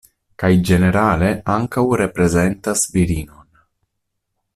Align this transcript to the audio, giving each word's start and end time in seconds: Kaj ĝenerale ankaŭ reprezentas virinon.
Kaj 0.43 0.49
ĝenerale 0.69 1.29
ankaŭ 1.55 1.83
reprezentas 2.01 2.87
virinon. 2.95 3.47